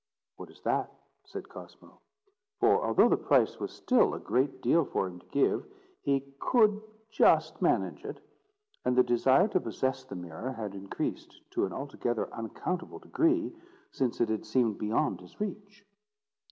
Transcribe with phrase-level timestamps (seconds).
[0.37, 0.91] "What is that?"
[1.25, 2.01] said Cosmo;
[2.59, 5.67] for, although the price was still a great deal for him to give,
[6.01, 6.81] he could
[7.11, 8.19] just manage it;
[8.83, 13.55] and the desire to possess the mirror had increased to an altogether unaccountable degree,
[13.91, 15.85] since it had seemed beyond his reach.